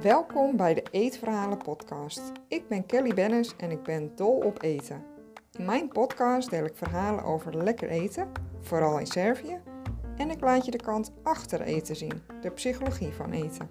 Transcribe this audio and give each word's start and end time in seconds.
Welkom 0.00 0.56
bij 0.56 0.74
de 0.74 0.82
Eetverhalen 0.90 1.58
podcast. 1.58 2.32
Ik 2.48 2.68
ben 2.68 2.86
Kelly 2.86 3.14
Bennis 3.14 3.56
en 3.56 3.70
ik 3.70 3.82
ben 3.82 4.16
dol 4.16 4.36
op 4.36 4.62
eten. 4.62 5.04
In 5.52 5.64
mijn 5.64 5.88
podcast 5.88 6.50
deel 6.50 6.64
ik 6.64 6.76
verhalen 6.76 7.24
over 7.24 7.56
lekker 7.56 7.88
eten, 7.88 8.32
vooral 8.60 8.98
in 8.98 9.06
Servië, 9.06 9.60
en 10.16 10.30
ik 10.30 10.40
laat 10.40 10.64
je 10.64 10.70
de 10.70 10.82
kant 10.82 11.12
achter 11.22 11.60
eten 11.60 11.96
zien, 11.96 12.22
de 12.40 12.50
psychologie 12.50 13.12
van 13.12 13.32
eten. 13.32 13.70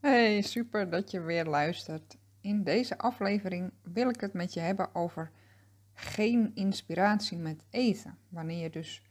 Hey, 0.00 0.42
super 0.42 0.90
dat 0.90 1.10
je 1.10 1.20
weer 1.20 1.44
luistert. 1.44 2.16
In 2.40 2.64
deze 2.64 2.98
aflevering 2.98 3.72
wil 3.82 4.08
ik 4.08 4.20
het 4.20 4.32
met 4.32 4.54
je 4.54 4.60
hebben 4.60 4.94
over 4.94 5.30
geen 5.94 6.50
inspiratie 6.54 7.38
met 7.38 7.62
eten. 7.70 8.18
Wanneer 8.28 8.62
je 8.62 8.70
dus 8.70 9.02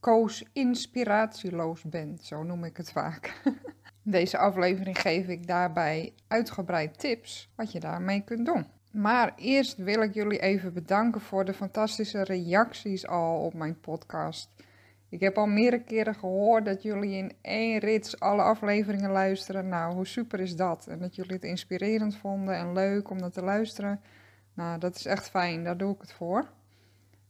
koos 0.00 0.44
inspiratieloos 0.52 1.82
bent, 1.82 2.24
zo 2.24 2.42
noem 2.42 2.64
ik 2.64 2.76
het 2.76 2.92
vaak. 2.92 3.42
Deze 4.02 4.38
aflevering 4.38 5.00
geef 5.00 5.26
ik 5.26 5.46
daarbij 5.46 6.12
uitgebreid 6.28 6.98
tips 6.98 7.50
wat 7.54 7.72
je 7.72 7.80
daarmee 7.80 8.20
kunt 8.20 8.46
doen. 8.46 8.66
Maar 8.92 9.32
eerst 9.36 9.76
wil 9.76 10.02
ik 10.02 10.14
jullie 10.14 10.38
even 10.38 10.72
bedanken 10.72 11.20
voor 11.20 11.44
de 11.44 11.54
fantastische 11.54 12.24
reacties 12.24 13.06
al 13.06 13.40
op 13.40 13.54
mijn 13.54 13.80
podcast. 13.80 14.50
Ik 15.08 15.20
heb 15.20 15.38
al 15.38 15.46
meerdere 15.46 15.82
keren 15.82 16.14
gehoord 16.14 16.64
dat 16.64 16.82
jullie 16.82 17.16
in 17.16 17.32
één 17.40 17.78
rits 17.78 18.20
alle 18.20 18.42
afleveringen 18.42 19.10
luisteren. 19.10 19.68
Nou, 19.68 19.94
hoe 19.94 20.06
super 20.06 20.40
is 20.40 20.56
dat? 20.56 20.86
En 20.86 20.98
dat 20.98 21.14
jullie 21.14 21.32
het 21.32 21.44
inspirerend 21.44 22.16
vonden 22.16 22.54
en 22.54 22.72
leuk 22.72 23.10
om 23.10 23.18
dat 23.18 23.32
te 23.32 23.42
luisteren. 23.42 24.00
Nou, 24.58 24.78
dat 24.78 24.96
is 24.96 25.06
echt 25.06 25.28
fijn, 25.28 25.64
daar 25.64 25.76
doe 25.76 25.94
ik 25.94 26.00
het 26.00 26.12
voor. 26.12 26.48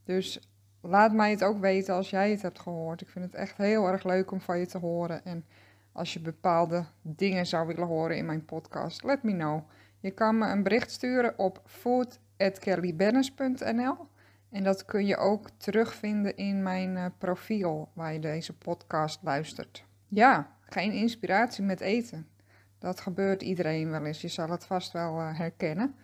Dus 0.05 0.49
laat 0.81 1.13
mij 1.13 1.31
het 1.31 1.45
ook 1.45 1.59
weten 1.59 1.95
als 1.95 2.11
jij 2.11 2.31
het 2.31 2.43
hebt 2.43 2.59
gehoord. 2.59 3.01
Ik 3.01 3.09
vind 3.09 3.25
het 3.25 3.35
echt 3.35 3.57
heel 3.57 3.89
erg 3.89 4.05
leuk 4.05 4.31
om 4.31 4.41
van 4.41 4.59
je 4.59 4.67
te 4.67 4.79
horen. 4.79 5.25
En 5.25 5.45
als 5.93 6.13
je 6.13 6.21
bepaalde 6.21 6.85
dingen 7.03 7.47
zou 7.47 7.67
willen 7.67 7.87
horen 7.87 8.17
in 8.17 8.27
mijn 8.27 8.45
podcast, 8.45 9.05
let 9.05 9.23
me 9.23 9.33
know. 9.33 9.61
Je 10.01 10.11
kan 10.11 10.39
me 10.39 10.47
een 10.47 10.63
bericht 10.63 10.91
sturen 10.91 11.39
op 11.39 11.63
food.kellybennis.nl 11.67 13.97
en 14.51 14.65
dat 14.65 14.85
kun 14.85 15.07
je 15.07 15.17
ook 15.17 15.49
terugvinden 15.57 16.37
in 16.37 16.63
mijn 16.63 16.97
uh, 16.97 17.05
profiel 17.19 17.89
waar 17.93 18.13
je 18.13 18.21
deze 18.21 18.57
podcast 18.57 19.23
luistert. 19.23 19.85
Ja, 20.07 20.57
geen 20.61 20.93
inspiratie 20.93 21.65
met 21.65 21.81
eten. 21.81 22.29
Dat 22.79 23.01
gebeurt 23.01 23.43
iedereen 23.43 23.91
wel 23.91 24.05
eens. 24.05 24.21
Je 24.21 24.29
zal 24.29 24.51
het 24.51 24.67
vast 24.67 24.93
wel 24.93 25.19
uh, 25.19 25.39
herkennen. 25.39 25.95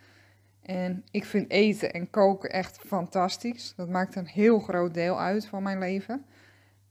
En 0.65 1.05
ik 1.11 1.25
vind 1.25 1.51
eten 1.51 1.93
en 1.93 2.11
koken 2.11 2.51
echt 2.51 2.79
fantastisch. 2.79 3.73
Dat 3.77 3.89
maakt 3.89 4.17
een 4.17 4.27
heel 4.27 4.59
groot 4.59 4.95
deel 4.95 5.21
uit 5.21 5.47
van 5.47 5.63
mijn 5.63 5.79
leven. 5.79 6.25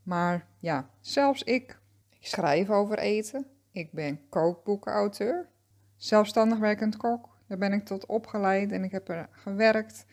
Maar 0.04 0.48
ja, 0.60 0.90
zelfs 1.00 1.44
ik, 1.44 1.80
ik 2.10 2.28
schrijf 2.28 2.70
over 2.70 3.00
eten. 3.00 3.46
Ik 3.72 3.92
ben 3.92 4.30
kookboekenauteur. 4.30 5.50
Zelfstandig 5.96 6.60
werkend 6.60 6.98
kok. 6.98 7.30
Daar 7.48 7.58
ben 7.58 7.74
ik 7.74 7.86
tot 7.86 8.06
opgeleid 8.06 8.72
en 8.72 8.84
ik 8.84 8.92
heb 8.92 9.10
er 9.10 9.30
gewerkt. 9.32 10.06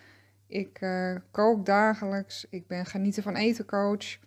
Ik 0.47 0.81
uh, 0.81 1.17
kook 1.31 1.67
dagelijks. 1.67 2.47
Ik 2.51 2.67
ben 2.67 2.87
genieten 2.87 3.23
van 3.23 3.37
eten 3.37 3.67
coach. 3.67 4.19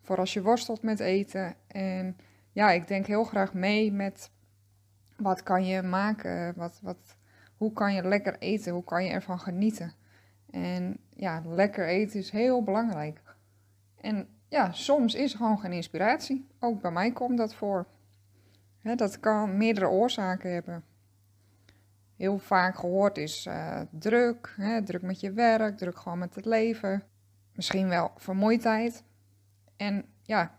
Voor 0.00 0.16
als 0.18 0.32
je 0.32 0.42
worstelt 0.42 0.82
met 0.82 1.00
eten. 1.00 1.54
En 1.66 2.16
ja, 2.52 2.70
ik 2.70 2.88
denk 2.88 3.06
heel 3.06 3.24
graag 3.24 3.54
mee 3.54 3.92
met 3.92 4.30
wat 5.16 5.42
kan 5.42 5.64
je 5.66 5.82
maken? 5.82 6.54
Wat, 6.56 6.78
wat, 6.82 7.16
hoe 7.62 7.72
kan 7.72 7.94
je 7.94 8.08
lekker 8.08 8.38
eten? 8.38 8.72
Hoe 8.72 8.84
kan 8.84 9.04
je 9.04 9.10
ervan 9.10 9.40
genieten? 9.40 9.92
En 10.50 10.96
ja, 11.08 11.42
lekker 11.46 11.86
eten 11.86 12.20
is 12.20 12.30
heel 12.30 12.62
belangrijk. 12.62 13.22
En 14.00 14.28
ja, 14.48 14.72
soms 14.72 15.14
is 15.14 15.34
gewoon 15.34 15.58
geen 15.58 15.72
inspiratie. 15.72 16.48
Ook 16.58 16.80
bij 16.80 16.90
mij 16.90 17.12
komt 17.12 17.38
dat 17.38 17.54
voor. 17.54 17.86
dat 18.96 19.20
kan 19.20 19.56
meerdere 19.56 19.88
oorzaken 19.88 20.52
hebben 20.52 20.84
heel 22.16 22.38
vaak 22.38 22.76
gehoord 22.76 23.18
is 23.18 23.46
uh, 23.46 23.80
druk, 23.90 24.56
druk 24.84 25.02
met 25.02 25.20
je 25.20 25.32
werk, 25.32 25.76
druk 25.76 25.98
gewoon 25.98 26.18
met 26.18 26.34
het 26.34 26.44
leven, 26.44 27.02
misschien 27.54 27.88
wel 27.88 28.10
vermoeidheid. 28.16 29.04
En 29.76 30.04
ja, 30.22 30.54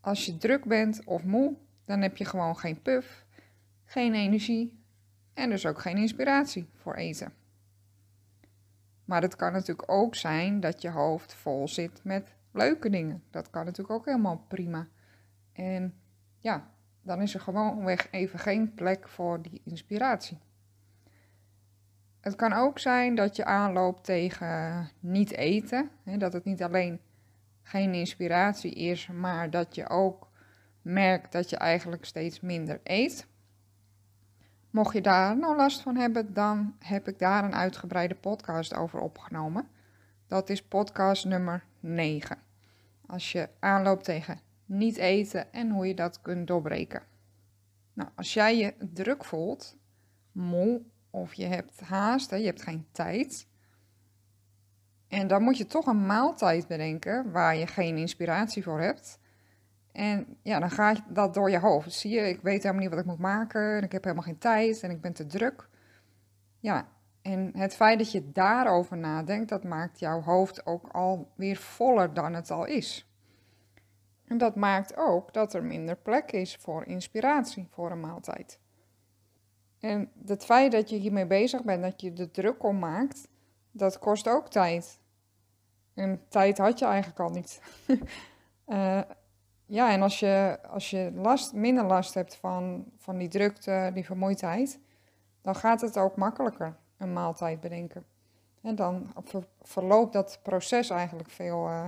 als 0.00 0.26
je 0.26 0.36
druk 0.36 0.64
bent 0.64 1.04
of 1.04 1.24
moe, 1.24 1.56
dan 1.84 2.00
heb 2.00 2.16
je 2.16 2.24
gewoon 2.24 2.56
geen 2.56 2.82
puff, 2.82 3.24
geen 3.84 4.14
energie 4.14 4.79
en 5.34 5.50
dus 5.50 5.66
ook 5.66 5.80
geen 5.80 5.96
inspiratie 5.96 6.68
voor 6.74 6.94
eten. 6.94 7.32
Maar 9.04 9.22
het 9.22 9.36
kan 9.36 9.52
natuurlijk 9.52 9.92
ook 9.92 10.14
zijn 10.14 10.60
dat 10.60 10.82
je 10.82 10.90
hoofd 10.90 11.34
vol 11.34 11.68
zit 11.68 12.00
met 12.04 12.34
leuke 12.52 12.90
dingen. 12.90 13.22
Dat 13.30 13.50
kan 13.50 13.64
natuurlijk 13.64 13.98
ook 13.98 14.04
helemaal 14.04 14.44
prima. 14.48 14.88
En 15.52 15.94
ja, 16.38 16.70
dan 17.02 17.22
is 17.22 17.34
er 17.34 17.40
gewoonweg 17.40 18.08
even 18.10 18.38
geen 18.38 18.74
plek 18.74 19.08
voor 19.08 19.42
die 19.42 19.60
inspiratie. 19.64 20.38
Het 22.20 22.36
kan 22.36 22.52
ook 22.52 22.78
zijn 22.78 23.14
dat 23.14 23.36
je 23.36 23.44
aanloopt 23.44 24.04
tegen 24.04 24.88
niet 25.00 25.32
eten. 25.32 25.90
Hè, 26.04 26.16
dat 26.16 26.32
het 26.32 26.44
niet 26.44 26.62
alleen 26.62 27.00
geen 27.62 27.94
inspiratie 27.94 28.74
is, 28.74 29.06
maar 29.06 29.50
dat 29.50 29.74
je 29.74 29.88
ook 29.88 30.28
merkt 30.82 31.32
dat 31.32 31.50
je 31.50 31.56
eigenlijk 31.56 32.04
steeds 32.04 32.40
minder 32.40 32.80
eet. 32.84 33.26
Mocht 34.70 34.94
je 34.94 35.00
daar 35.00 35.36
nou 35.36 35.56
last 35.56 35.80
van 35.80 35.96
hebben, 35.96 36.34
dan 36.34 36.76
heb 36.78 37.08
ik 37.08 37.18
daar 37.18 37.44
een 37.44 37.54
uitgebreide 37.54 38.14
podcast 38.14 38.74
over 38.74 39.00
opgenomen. 39.00 39.68
Dat 40.26 40.48
is 40.48 40.62
podcast 40.62 41.24
nummer 41.24 41.64
9. 41.80 42.38
Als 43.06 43.32
je 43.32 43.48
aanloopt 43.58 44.04
tegen 44.04 44.40
niet 44.64 44.96
eten 44.96 45.52
en 45.52 45.70
hoe 45.70 45.86
je 45.86 45.94
dat 45.94 46.20
kunt 46.20 46.46
doorbreken. 46.46 47.02
Nou, 47.92 48.10
als 48.14 48.34
jij 48.34 48.56
je 48.56 48.74
druk 48.92 49.24
voelt, 49.24 49.76
moe 50.32 50.82
of 51.10 51.34
je 51.34 51.46
hebt 51.46 51.80
haast, 51.80 52.30
hè, 52.30 52.36
je 52.36 52.46
hebt 52.46 52.62
geen 52.62 52.86
tijd. 52.92 53.46
En 55.08 55.26
dan 55.26 55.42
moet 55.42 55.56
je 55.56 55.66
toch 55.66 55.86
een 55.86 56.06
maaltijd 56.06 56.66
bedenken 56.66 57.30
waar 57.30 57.56
je 57.56 57.66
geen 57.66 57.96
inspiratie 57.96 58.62
voor 58.62 58.80
hebt. 58.80 59.18
En 59.92 60.36
ja, 60.42 60.58
dan 60.58 60.70
gaat 60.70 61.02
dat 61.08 61.34
door 61.34 61.50
je 61.50 61.58
hoofd. 61.58 61.92
Zie 61.92 62.10
je, 62.10 62.28
ik 62.28 62.40
weet 62.40 62.62
helemaal 62.62 62.82
niet 62.82 62.90
wat 62.90 62.98
ik 62.98 63.06
moet 63.06 63.18
maken. 63.18 63.76
En 63.76 63.82
ik 63.82 63.92
heb 63.92 64.04
helemaal 64.04 64.24
geen 64.24 64.38
tijd 64.38 64.82
en 64.82 64.90
ik 64.90 65.00
ben 65.00 65.12
te 65.12 65.26
druk. 65.26 65.68
Ja, 66.58 66.88
en 67.22 67.50
het 67.56 67.74
feit 67.74 67.98
dat 67.98 68.12
je 68.12 68.32
daarover 68.32 68.96
nadenkt, 68.96 69.48
dat 69.48 69.64
maakt 69.64 69.98
jouw 69.98 70.22
hoofd 70.22 70.66
ook 70.66 70.88
alweer 70.88 71.56
voller 71.56 72.14
dan 72.14 72.34
het 72.34 72.50
al 72.50 72.64
is. 72.64 73.10
En 74.24 74.38
dat 74.38 74.56
maakt 74.56 74.96
ook 74.96 75.32
dat 75.32 75.54
er 75.54 75.64
minder 75.64 75.96
plek 75.96 76.32
is 76.32 76.56
voor 76.56 76.86
inspiratie 76.86 77.66
voor 77.70 77.90
een 77.90 78.00
maaltijd. 78.00 78.58
En 79.80 80.10
het 80.26 80.44
feit 80.44 80.72
dat 80.72 80.90
je 80.90 80.96
hiermee 80.96 81.26
bezig 81.26 81.64
bent, 81.64 81.82
dat 81.82 82.00
je 82.00 82.12
de 82.12 82.30
druk 82.30 82.62
om 82.62 82.78
maakt, 82.78 83.28
dat 83.70 83.98
kost 83.98 84.28
ook 84.28 84.50
tijd. 84.50 85.00
En 85.94 86.22
tijd 86.28 86.58
had 86.58 86.78
je 86.78 86.84
eigenlijk 86.84 87.20
al 87.20 87.30
niet. 87.30 87.60
uh, 88.66 89.00
ja, 89.70 89.92
en 89.92 90.02
als 90.02 90.20
je, 90.20 90.58
als 90.68 90.90
je 90.90 91.12
last, 91.14 91.52
minder 91.52 91.84
last 91.84 92.14
hebt 92.14 92.36
van, 92.36 92.84
van 92.98 93.18
die 93.18 93.28
drukte, 93.28 93.90
die 93.94 94.04
vermoeidheid, 94.04 94.78
dan 95.42 95.54
gaat 95.54 95.80
het 95.80 95.98
ook 95.98 96.16
makkelijker 96.16 96.76
een 96.98 97.12
maaltijd 97.12 97.60
bedenken. 97.60 98.04
En 98.62 98.74
dan 98.74 99.12
verloopt 99.60 100.12
dat 100.12 100.40
proces 100.42 100.90
eigenlijk 100.90 101.30
veel 101.30 101.68
uh, 101.68 101.86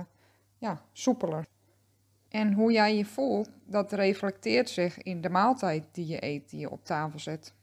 ja, 0.57 0.81
soepeler. 0.91 1.45
En 2.29 2.53
hoe 2.53 2.71
jij 2.71 2.97
je 2.97 3.05
voelt, 3.05 3.49
dat 3.65 3.91
reflecteert 3.91 4.69
zich 4.69 4.97
in 4.97 5.21
de 5.21 5.29
maaltijd 5.29 5.83
die 5.91 6.07
je 6.07 6.23
eet, 6.25 6.49
die 6.49 6.59
je 6.59 6.71
op 6.71 6.85
tafel 6.85 7.19
zet 7.19 7.53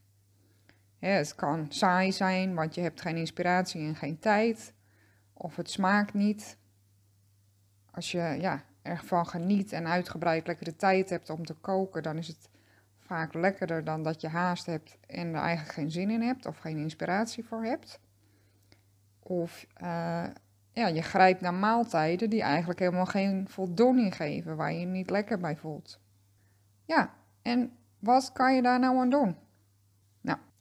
het 1.00 1.34
kan 1.34 1.66
saai 1.68 2.12
zijn, 2.12 2.54
want 2.54 2.74
je 2.74 2.80
hebt 2.80 3.00
geen 3.00 3.16
inspiratie 3.16 3.80
en 3.80 3.96
geen 3.96 4.18
tijd. 4.18 4.74
Of 5.32 5.56
het 5.56 5.70
smaakt 5.70 6.14
niet. 6.14 6.58
Als 7.90 8.10
je 8.12 8.36
ja, 8.40 8.64
ervan 8.82 9.26
geniet 9.26 9.72
en 9.72 9.86
uitgebreid 9.86 10.46
lekkere 10.46 10.76
tijd 10.76 11.10
hebt 11.10 11.30
om 11.30 11.44
te 11.44 11.54
koken, 11.54 12.02
dan 12.02 12.16
is 12.16 12.26
het 12.26 12.48
vaak 12.98 13.34
lekkerder 13.34 13.84
dan 13.84 14.02
dat 14.02 14.20
je 14.20 14.28
haast 14.28 14.66
hebt 14.66 14.98
en 15.06 15.34
er 15.34 15.40
eigenlijk 15.40 15.74
geen 15.74 15.90
zin 15.90 16.10
in 16.10 16.22
hebt 16.22 16.46
of 16.46 16.58
geen 16.58 16.76
inspiratie 16.76 17.44
voor 17.44 17.64
hebt. 17.64 18.00
Of 19.18 19.66
uh, 19.82 20.24
ja, 20.72 20.86
je 20.86 21.02
grijpt 21.02 21.40
naar 21.40 21.54
maaltijden 21.54 22.30
die 22.30 22.42
eigenlijk 22.42 22.78
helemaal 22.78 23.06
geen 23.06 23.48
voldoening 23.48 24.16
geven, 24.16 24.56
waar 24.56 24.72
je 24.72 24.80
je 24.80 24.86
niet 24.86 25.10
lekker 25.10 25.38
bij 25.38 25.56
voelt. 25.56 26.00
Ja, 26.84 27.14
en 27.42 27.72
wat 27.98 28.32
kan 28.32 28.54
je 28.54 28.62
daar 28.62 28.78
nou 28.78 28.98
aan 28.98 29.10
doen? 29.10 29.36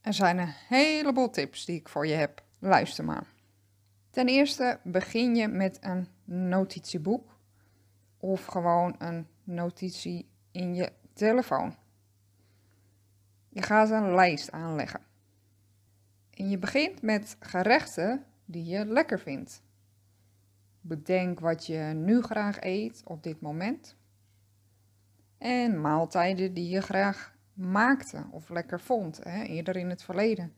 Er 0.01 0.13
zijn 0.13 0.37
een 0.37 0.53
heleboel 0.67 1.29
tips 1.29 1.65
die 1.65 1.79
ik 1.79 1.89
voor 1.89 2.07
je 2.07 2.13
heb. 2.13 2.43
Luister 2.59 3.05
maar. 3.05 3.27
Ten 4.09 4.27
eerste 4.27 4.79
begin 4.83 5.35
je 5.35 5.47
met 5.47 5.77
een 5.81 6.07
notitieboek 6.23 7.38
of 8.19 8.45
gewoon 8.45 8.95
een 8.97 9.27
notitie 9.43 10.29
in 10.51 10.75
je 10.75 10.91
telefoon. 11.13 11.75
Je 13.49 13.61
gaat 13.61 13.89
een 13.89 14.15
lijst 14.15 14.51
aanleggen. 14.51 15.01
En 16.29 16.49
je 16.49 16.57
begint 16.57 17.01
met 17.01 17.37
gerechten 17.39 18.25
die 18.45 18.65
je 18.65 18.85
lekker 18.85 19.19
vindt. 19.19 19.61
bedenk 20.81 21.39
wat 21.39 21.65
je 21.65 21.77
nu 21.77 22.21
graag 22.21 22.61
eet 22.61 23.01
op 23.05 23.23
dit 23.23 23.41
moment. 23.41 23.95
En 25.37 25.81
maaltijden 25.81 26.53
die 26.53 26.69
je 26.69 26.81
graag 26.81 27.35
maakte 27.53 28.25
of 28.31 28.49
lekker 28.49 28.79
vond, 28.79 29.23
hè, 29.23 29.43
eerder 29.43 29.75
in 29.75 29.89
het 29.89 30.03
verleden. 30.03 30.53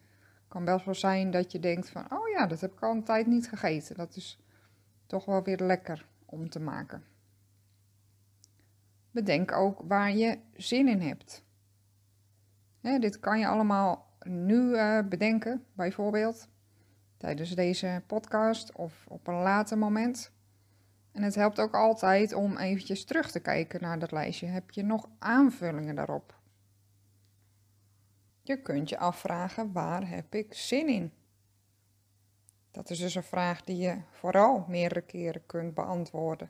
Kan 0.48 0.66
best 0.66 0.86
wel 0.86 0.96
zijn 0.96 1.32
dat 1.32 1.52
je 1.52 1.60
denkt 1.60 1.90
van, 1.90 2.12
oh 2.12 2.30
ja, 2.30 2.48
dat 2.48 2.62
heb 2.62 2.72
ik 2.72 2.82
al 2.82 2.92
een 2.92 3.04
tijd 3.04 3.28
niet 3.28 3.50
gegeten. 3.50 3.96
Dat 3.96 4.16
is 4.16 4.40
toch 5.06 5.26
wel 5.26 5.44
weer 5.44 5.58
lekker 5.58 6.06
om 6.26 6.50
te 6.50 6.60
maken. 6.60 7.04
Bedenk 9.12 9.52
ook 9.52 9.82
waar 9.88 10.12
je 10.16 10.40
zin 10.54 10.88
in 10.88 11.02
hebt. 11.02 11.44
Dit 12.82 13.20
kan 13.20 13.40
je 13.40 13.48
allemaal 13.48 14.16
nu 14.24 14.62
uh, 14.62 15.00
bedenken, 15.10 15.66
bijvoorbeeld 15.74 16.50
tijdens 17.18 17.56
deze 17.56 18.04
podcast 18.08 18.76
of 18.76 19.06
op 19.08 19.28
een 19.28 19.42
later 19.42 19.78
moment. 19.78 20.32
En 21.12 21.24
het 21.24 21.36
helpt 21.36 21.60
ook 21.60 21.74
altijd 21.74 22.34
om 22.34 22.58
eventjes 22.58 23.06
terug 23.06 23.32
te 23.32 23.40
kijken 23.40 23.82
naar 23.82 24.00
dat 24.00 24.12
lijstje. 24.12 24.48
Heb 24.48 24.72
je 24.72 24.84
nog 24.84 25.10
aanvullingen 25.20 25.96
daarop? 25.96 26.40
Je 28.42 28.62
kunt 28.62 28.90
je 28.90 28.98
afvragen, 28.98 29.72
waar 29.72 30.08
heb 30.08 30.36
ik 30.36 30.54
zin 30.54 30.88
in? 30.88 31.12
Dat 32.72 32.90
is 32.90 33.00
dus 33.00 33.16
een 33.16 33.24
vraag 33.24 33.64
die 33.64 33.78
je 33.78 33.98
vooral 34.10 34.66
meerdere 34.68 35.02
keren 35.02 35.46
kunt 35.46 35.74
beantwoorden. 35.74 36.50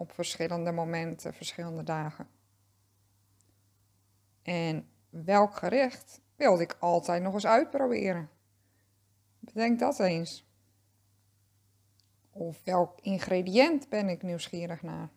Op 0.00 0.12
verschillende 0.12 0.72
momenten, 0.72 1.34
verschillende 1.34 1.82
dagen. 1.82 2.28
En 4.42 4.88
welk 5.10 5.56
gerecht 5.56 6.20
wilde 6.36 6.62
ik 6.62 6.76
altijd 6.78 7.22
nog 7.22 7.34
eens 7.34 7.46
uitproberen? 7.46 8.30
Bedenk 9.38 9.78
dat 9.78 9.98
eens. 9.98 10.46
Of 12.30 12.64
welk 12.64 13.00
ingrediënt 13.00 13.88
ben 13.88 14.08
ik 14.08 14.22
nieuwsgierig 14.22 14.82
naar? 14.82 15.08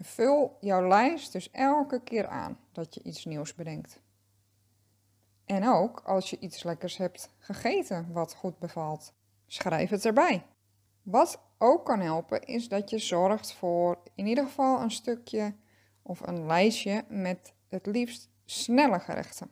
Vul 0.00 0.56
jouw 0.60 0.88
lijst 0.88 1.32
dus 1.32 1.50
elke 1.50 2.02
keer 2.02 2.26
aan 2.26 2.58
dat 2.72 2.94
je 2.94 3.02
iets 3.02 3.24
nieuws 3.24 3.54
bedenkt. 3.54 4.00
En 5.44 5.68
ook 5.68 6.00
als 6.00 6.30
je 6.30 6.38
iets 6.38 6.62
lekkers 6.62 6.96
hebt 6.96 7.30
gegeten 7.38 8.12
wat 8.12 8.34
goed 8.34 8.58
bevalt, 8.58 9.12
schrijf 9.46 9.90
het 9.90 10.04
erbij. 10.04 10.46
Wat 11.02 11.45
ook 11.58 11.84
kan 11.84 12.00
helpen 12.00 12.42
is 12.42 12.68
dat 12.68 12.90
je 12.90 12.98
zorgt 12.98 13.52
voor 13.52 13.98
in 14.14 14.26
ieder 14.26 14.44
geval 14.44 14.80
een 14.80 14.90
stukje 14.90 15.54
of 16.02 16.26
een 16.26 16.46
lijstje 16.46 17.04
met 17.08 17.54
het 17.68 17.86
liefst 17.86 18.28
snelle 18.44 18.98
gerechten. 19.00 19.50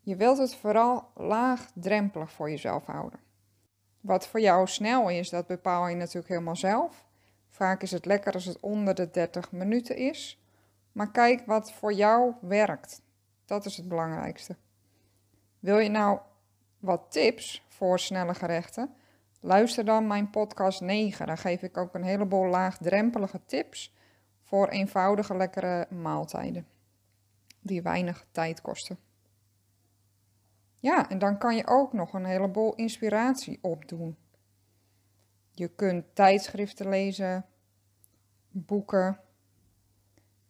Je 0.00 0.16
wilt 0.16 0.38
het 0.38 0.54
vooral 0.54 1.10
laagdrempelig 1.14 2.32
voor 2.32 2.50
jezelf 2.50 2.84
houden. 2.84 3.20
Wat 4.00 4.26
voor 4.26 4.40
jou 4.40 4.66
snel 4.66 5.10
is, 5.10 5.28
dat 5.30 5.46
bepaal 5.46 5.88
je 5.88 5.96
natuurlijk 5.96 6.28
helemaal 6.28 6.56
zelf. 6.56 7.06
Vaak 7.48 7.82
is 7.82 7.90
het 7.90 8.04
lekker 8.04 8.32
als 8.32 8.44
het 8.44 8.60
onder 8.60 8.94
de 8.94 9.10
30 9.10 9.52
minuten 9.52 9.96
is. 9.96 10.40
Maar 10.92 11.10
kijk 11.10 11.46
wat 11.46 11.72
voor 11.72 11.92
jou 11.92 12.34
werkt. 12.40 13.02
Dat 13.44 13.64
is 13.64 13.76
het 13.76 13.88
belangrijkste. 13.88 14.56
Wil 15.58 15.78
je 15.78 15.88
nou 15.88 16.18
wat 16.78 17.06
tips 17.08 17.64
voor 17.68 17.98
snelle 17.98 18.34
gerechten? 18.34 18.94
Luister 19.46 19.84
dan 19.84 20.06
mijn 20.06 20.30
podcast 20.30 20.80
9. 20.80 21.26
Daar 21.26 21.38
geef 21.38 21.62
ik 21.62 21.76
ook 21.76 21.94
een 21.94 22.02
heleboel 22.02 22.46
laagdrempelige 22.46 23.40
tips 23.44 23.94
voor 24.42 24.68
eenvoudige 24.68 25.36
lekkere 25.36 25.86
maaltijden. 25.90 26.66
Die 27.60 27.82
weinig 27.82 28.26
tijd 28.30 28.60
kosten. 28.60 28.98
Ja, 30.78 31.08
en 31.08 31.18
dan 31.18 31.38
kan 31.38 31.56
je 31.56 31.66
ook 31.66 31.92
nog 31.92 32.12
een 32.12 32.24
heleboel 32.24 32.74
inspiratie 32.74 33.58
opdoen. 33.62 34.16
Je 35.52 35.68
kunt 35.68 36.14
tijdschriften 36.14 36.88
lezen, 36.88 37.46
boeken. 38.50 39.20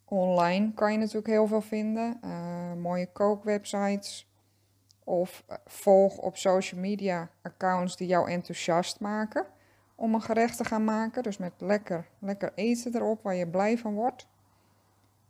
Online 0.05 0.73
kan 0.75 0.93
je 0.93 0.99
natuurlijk 0.99 1.27
heel 1.27 1.47
veel 1.47 1.61
vinden. 1.61 2.21
Uh, 2.25 2.73
mooie 2.73 3.13
kookwebsites. 3.13 4.31
Of 5.09 5.45
eh, 5.47 5.57
volg 5.67 6.19
op 6.19 6.37
social 6.37 6.81
media 6.81 7.31
accounts 7.43 7.97
die 7.97 8.07
jou 8.07 8.31
enthousiast 8.31 9.01
maken 9.01 9.47
om 9.95 10.15
een 10.15 10.23
gerecht 10.23 10.57
te 10.57 10.65
gaan 10.65 10.85
maken. 10.85 11.23
Dus 11.23 11.37
met 11.37 11.53
lekker, 11.59 12.07
lekker 12.19 12.53
eten 12.55 12.95
erop 12.95 13.23
waar 13.23 13.35
je 13.35 13.49
blij 13.49 13.79
van 13.79 13.95
wordt. 13.95 14.27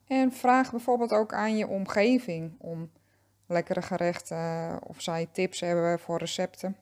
En 0.06 0.32
vraag 0.32 0.70
bijvoorbeeld 0.70 1.12
ook 1.12 1.34
aan 1.34 1.56
je 1.56 1.69
omgeving 1.69 2.55
om 2.58 2.90
lekkere 3.46 3.82
gerechten 3.82 4.78
of 4.82 5.00
zij 5.00 5.28
tips 5.32 5.61
hebben 5.61 5.99
voor 5.99 6.19
recepten. 6.19 6.76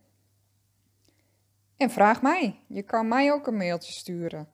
En 1.76 1.90
vraag 1.90 2.22
mij. 2.22 2.60
Je 2.66 2.82
kan 2.82 3.08
mij 3.08 3.32
ook 3.32 3.46
een 3.46 3.56
mailtje 3.56 3.92
sturen 3.92 4.48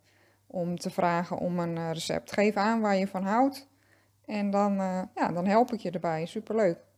om 0.46 0.78
te 0.78 0.90
vragen 0.90 1.38
om 1.38 1.58
een 1.58 1.76
eh, 1.76 1.90
recept. 1.92 2.32
Geef 2.32 2.56
aan 2.56 2.80
waar 2.80 2.96
je 2.96 3.06
van 3.08 3.22
houdt 3.22 3.68
en 4.26 4.50
dan, 4.50 4.74
ja, 5.14 5.32
dan 5.32 5.46
help 5.46 5.72
ik 5.72 5.80
je 5.80 5.90
erbij. 5.90 6.26
Superleuk. 6.26 6.88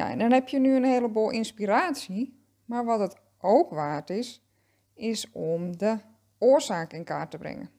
Ja, 0.00 0.10
en 0.10 0.18
dan 0.18 0.32
heb 0.32 0.48
je 0.48 0.58
nu 0.58 0.76
een 0.76 0.84
heleboel 0.84 1.30
inspiratie. 1.30 2.42
Maar 2.64 2.84
wat 2.84 3.00
het 3.00 3.16
ook 3.38 3.70
waard 3.70 4.10
is, 4.10 4.42
is 4.94 5.30
om 5.32 5.76
de 5.76 5.98
oorzaak 6.38 6.92
in 6.92 7.04
kaart 7.04 7.30
te 7.30 7.38
brengen. 7.38 7.70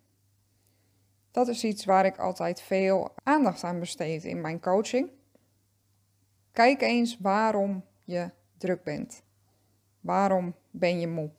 Dat 1.31 1.47
is 1.47 1.63
iets 1.63 1.85
waar 1.85 2.05
ik 2.05 2.17
altijd 2.17 2.61
veel 2.61 3.13
aandacht 3.23 3.63
aan 3.63 3.79
besteed 3.79 4.23
in 4.23 4.41
mijn 4.41 4.59
coaching. 4.59 5.09
Kijk 6.51 6.81
eens 6.81 7.17
waarom 7.19 7.85
je 8.03 8.29
druk 8.57 8.83
bent. 8.83 9.23
Waarom 9.99 10.55
ben 10.71 10.99
je 10.99 11.07
moe? 11.07 11.31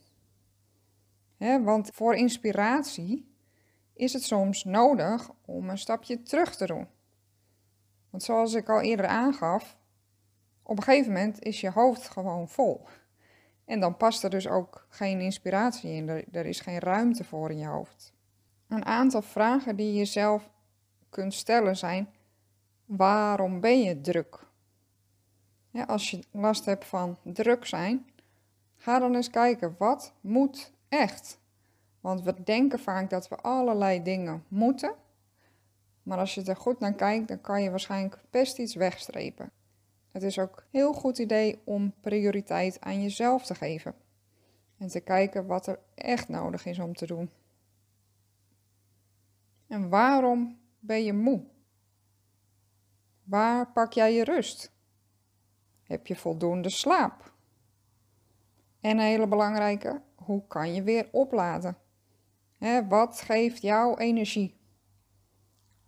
want 1.65 1.91
voor 1.93 2.15
inspiratie 2.15 3.35
is 3.95 4.13
het 4.13 4.23
soms 4.23 4.65
nodig 4.65 5.31
om 5.45 5.71
een 5.71 5.79
stapje 5.79 6.23
terug 6.23 6.57
te 6.57 6.67
doen. 6.67 6.89
Want 8.11 8.23
zoals 8.23 8.55
ik 8.55 8.69
al 8.69 8.81
eerder 8.81 9.07
aangaf, 9.07 9.81
op 10.63 10.77
een 10.77 10.83
gegeven 10.83 11.13
moment 11.13 11.43
is 11.43 11.61
je 11.61 11.71
hoofd 11.71 12.09
gewoon 12.09 12.49
vol. 12.49 12.87
En 13.65 13.81
dan 13.81 13.97
past 13.97 14.25
er 14.25 14.31
dus 14.31 14.49
ook 14.49 14.87
geen 14.89 15.21
inspiratie 15.21 15.91
in. 15.91 16.09
Er, 16.09 16.47
is 16.47 16.61
geen 16.61 16.79
ruimte 16.79 17.25
voor 17.25 17.51
in 17.51 17.59
je 17.59 17.67
hoofd. 17.67 18.13
Een 18.69 18.85
aantal 18.85 19.23
vragen 19.23 19.77
die 19.77 19.87
je 19.87 19.99
jezelf 19.99 20.51
kunt 21.11 21.35
stellen 21.35 21.77
zijn: 21.77 22.09
waarom 22.85 23.61
ben 23.61 23.83
je 23.83 24.01
druk? 24.01 24.47
Ja, 25.71 25.85
als 25.85 26.11
je 26.11 26.25
last 26.31 26.65
hebt 26.65 26.85
van 26.85 27.17
druk 27.23 27.67
zijn, 27.67 28.07
ga 28.77 28.99
dan 28.99 29.15
eens 29.15 29.31
kijken 29.31 29.75
wat 29.79 30.13
moet 30.21 30.73
echt. 30.89 31.41
Want 32.01 32.23
we 32.23 32.43
denken 32.45 32.79
vaak 32.79 33.11
dat 33.11 33.29
we 33.29 33.37
allerlei 33.37 34.03
dingen 34.03 34.45
moeten. 34.49 34.95
Maar 36.03 36.19
als 36.19 36.35
je 36.35 36.43
er 36.43 36.57
goed 36.57 36.79
naar 36.79 36.95
kijkt, 36.95 37.29
dan 37.29 37.41
kan 37.41 37.63
je 37.63 37.71
waarschijnlijk 37.71 38.19
best 38.31 38.59
iets 38.59 38.75
wegstrepen. 38.75 39.51
Het 40.13 40.23
is 40.23 40.39
ook 40.39 40.57
een 40.57 40.65
heel 40.71 40.93
goed 40.93 41.19
idee 41.19 41.61
om 41.65 41.95
prioriteit 42.01 42.81
aan 42.81 43.03
jezelf 43.03 43.47
te 43.47 43.55
geven. 43.55 43.95
En 44.79 44.89
te 44.89 45.01
kijken 45.01 45.47
wat 45.47 45.67
er 45.67 45.79
echt 45.95 46.29
nodig 46.29 46.67
is 46.67 46.79
om 46.79 46.95
te 46.95 47.07
doen. 47.07 47.31
En 49.67 49.89
waarom 49.89 50.59
ben 50.79 51.05
je 51.05 51.13
moe? 51.13 51.45
Waar 53.25 53.73
pak 53.73 53.93
jij 53.93 54.15
je 54.15 54.25
rust? 54.25 54.73
Heb 55.83 56.07
je 56.07 56.17
voldoende 56.17 56.71
slaap? 56.71 57.33
En 58.81 58.91
een 58.91 59.05
hele 59.05 59.27
belangrijke, 59.27 60.03
hoe 60.15 60.47
kan 60.47 60.75
je 60.75 60.83
weer 60.83 61.09
opladen? 61.13 61.77
wat 62.89 63.21
geeft 63.21 63.63
jou 63.63 63.99
energie? 63.99 64.57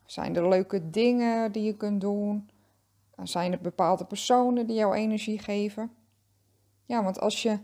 Zijn 0.06 0.36
er 0.36 0.48
leuke 0.48 0.90
dingen 0.90 1.52
die 1.52 1.62
je 1.62 1.76
kunt 1.76 2.00
doen? 2.00 2.50
Zijn 3.22 3.52
er 3.52 3.60
bepaalde 3.60 4.04
personen 4.04 4.66
die 4.66 4.76
jou 4.76 4.94
energie 4.94 5.38
geven? 5.38 5.92
Ja, 6.84 7.02
want 7.02 7.20
als 7.20 7.42
je 7.42 7.58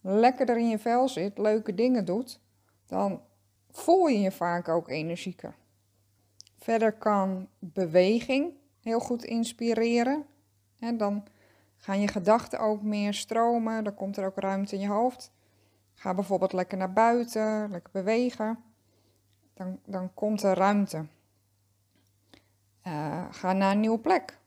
lekkerder 0.00 0.58
in 0.58 0.68
je 0.68 0.78
vel 0.78 1.08
zit, 1.08 1.38
leuke 1.38 1.74
dingen 1.74 2.04
doet, 2.04 2.40
dan 2.86 3.20
voel 3.70 4.06
je 4.06 4.20
je 4.20 4.32
vaak 4.32 4.68
ook 4.68 4.88
energieker. 4.88 5.54
Verder 6.58 6.92
kan 6.92 7.48
beweging 7.58 8.52
heel 8.80 9.00
goed 9.00 9.24
inspireren. 9.24 10.26
En 10.78 10.96
dan 10.96 11.24
gaan 11.76 12.00
je 12.00 12.08
gedachten 12.08 12.58
ook 12.58 12.82
meer 12.82 13.14
stromen. 13.14 13.84
Dan 13.84 13.94
komt 13.94 14.16
er 14.16 14.26
ook 14.26 14.38
ruimte 14.38 14.74
in 14.74 14.80
je 14.80 14.88
hoofd. 14.88 15.32
Ga 15.94 16.14
bijvoorbeeld 16.14 16.52
lekker 16.52 16.78
naar 16.78 16.92
buiten, 16.92 17.70
lekker 17.70 17.92
bewegen. 17.92 18.58
Dan, 19.54 19.78
dan 19.86 20.14
komt 20.14 20.42
er 20.42 20.56
ruimte. 20.56 21.06
Uh, 22.86 23.24
ga 23.30 23.52
naar 23.52 23.72
een 23.72 23.80
nieuwe 23.80 23.98
plek. 23.98 24.38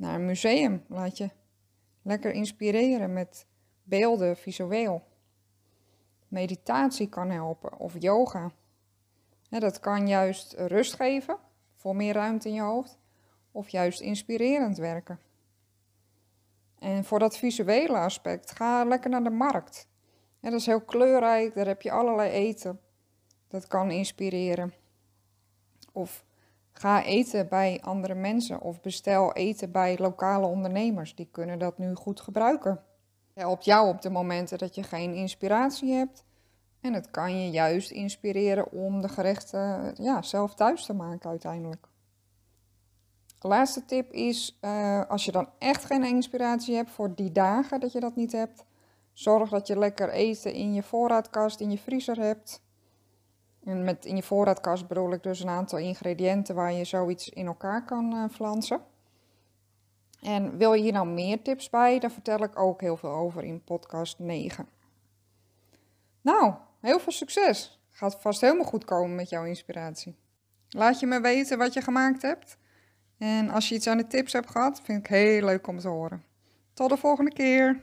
Naar 0.00 0.14
een 0.14 0.26
museum. 0.26 0.84
Laat 0.88 1.16
je 1.16 1.30
lekker 2.02 2.32
inspireren 2.32 3.12
met 3.12 3.46
beelden, 3.82 4.36
visueel. 4.36 5.02
Meditatie 6.28 7.08
kan 7.08 7.30
helpen 7.30 7.78
of 7.78 7.94
yoga 7.98 8.52
dat 9.58 9.80
kan 9.80 10.08
juist 10.08 10.52
rust 10.52 10.94
geven, 10.94 11.38
voor 11.74 11.96
meer 11.96 12.14
ruimte 12.14 12.48
in 12.48 12.54
je 12.54 12.60
hoofd, 12.60 12.98
of 13.52 13.68
juist 13.68 14.00
inspirerend 14.00 14.76
werken. 14.76 15.20
En 16.78 17.04
voor 17.04 17.18
dat 17.18 17.36
visuele 17.36 17.96
aspect, 17.96 18.50
ga 18.50 18.84
lekker 18.84 19.10
naar 19.10 19.24
de 19.24 19.30
markt. 19.30 19.88
Dat 20.40 20.52
is 20.52 20.66
heel 20.66 20.80
kleurrijk, 20.80 21.54
daar 21.54 21.66
heb 21.66 21.82
je 21.82 21.90
allerlei 21.90 22.30
eten. 22.30 22.80
Dat 23.48 23.66
kan 23.66 23.90
inspireren. 23.90 24.72
Of 25.92 26.24
ga 26.72 27.04
eten 27.04 27.48
bij 27.48 27.80
andere 27.82 28.14
mensen 28.14 28.60
of 28.60 28.80
bestel 28.80 29.32
eten 29.32 29.70
bij 29.70 29.98
lokale 29.98 30.46
ondernemers. 30.46 31.14
Die 31.14 31.28
kunnen 31.30 31.58
dat 31.58 31.78
nu 31.78 31.94
goed 31.94 32.20
gebruiken. 32.20 32.80
Helpt 33.34 33.64
jou 33.64 33.88
op 33.88 34.02
de 34.02 34.10
momenten 34.10 34.58
dat 34.58 34.74
je 34.74 34.82
geen 34.82 35.14
inspiratie 35.14 35.92
hebt. 35.92 36.24
En 36.80 36.92
het 36.92 37.10
kan 37.10 37.40
je 37.40 37.50
juist 37.50 37.90
inspireren 37.90 38.72
om 38.72 39.00
de 39.00 39.08
gerechten 39.08 39.94
ja, 40.02 40.22
zelf 40.22 40.54
thuis 40.54 40.84
te 40.84 40.92
maken 40.92 41.30
uiteindelijk. 41.30 41.88
De 43.38 43.48
laatste 43.48 43.84
tip 43.84 44.12
is, 44.12 44.58
uh, 44.60 45.02
als 45.08 45.24
je 45.24 45.32
dan 45.32 45.48
echt 45.58 45.84
geen 45.84 46.04
inspiratie 46.04 46.74
hebt 46.74 46.90
voor 46.90 47.14
die 47.14 47.32
dagen 47.32 47.80
dat 47.80 47.92
je 47.92 48.00
dat 48.00 48.16
niet 48.16 48.32
hebt, 48.32 48.64
zorg 49.12 49.50
dat 49.50 49.66
je 49.66 49.78
lekker 49.78 50.10
eten 50.10 50.52
in 50.52 50.74
je 50.74 50.82
voorraadkast, 50.82 51.60
in 51.60 51.70
je 51.70 51.78
vriezer 51.78 52.18
hebt. 52.18 52.62
En 53.64 53.84
met 53.84 54.04
in 54.04 54.16
je 54.16 54.22
voorraadkast 54.22 54.88
bedoel 54.88 55.12
ik 55.12 55.22
dus 55.22 55.40
een 55.40 55.48
aantal 55.48 55.78
ingrediënten 55.78 56.54
waar 56.54 56.72
je 56.72 56.84
zoiets 56.84 57.28
in 57.28 57.46
elkaar 57.46 57.84
kan 57.84 58.14
uh, 58.14 58.24
flansen. 58.30 58.80
En 60.20 60.56
wil 60.56 60.72
je 60.72 60.82
hier 60.82 60.92
nou 60.92 61.06
meer 61.06 61.42
tips 61.42 61.70
bij, 61.70 61.98
daar 61.98 62.10
vertel 62.10 62.42
ik 62.42 62.58
ook 62.58 62.80
heel 62.80 62.96
veel 62.96 63.10
over 63.10 63.44
in 63.44 63.64
podcast 63.64 64.18
9. 64.18 64.68
Nou, 66.20 66.54
heel 66.80 67.00
veel 67.00 67.12
succes. 67.12 67.80
Gaat 67.90 68.20
vast 68.20 68.40
helemaal 68.40 68.64
goed 68.64 68.84
komen 68.84 69.14
met 69.14 69.28
jouw 69.28 69.44
inspiratie. 69.44 70.16
Laat 70.68 71.00
je 71.00 71.06
me 71.06 71.20
weten 71.20 71.58
wat 71.58 71.72
je 71.72 71.80
gemaakt 71.80 72.22
hebt. 72.22 72.58
En 73.18 73.50
als 73.50 73.68
je 73.68 73.74
iets 73.74 73.86
aan 73.86 73.96
de 73.96 74.06
tips 74.06 74.32
hebt 74.32 74.50
gehad, 74.50 74.80
vind 74.82 74.98
ik 74.98 75.06
heel 75.06 75.44
leuk 75.44 75.66
om 75.66 75.78
te 75.78 75.88
horen. 75.88 76.24
Tot 76.72 76.88
de 76.88 76.96
volgende 76.96 77.32
keer. 77.32 77.82